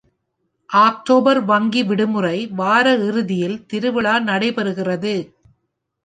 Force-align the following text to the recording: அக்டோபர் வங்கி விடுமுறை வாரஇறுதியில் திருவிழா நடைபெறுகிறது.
அக்டோபர் 0.69 1.39
வங்கி 1.41 1.81
விடுமுறை 1.83 2.37
வாரஇறுதியில் 2.57 3.65
திருவிழா 3.65 4.15
நடைபெறுகிறது. 4.19 5.13